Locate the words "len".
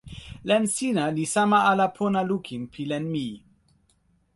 0.49-0.63, 2.91-3.05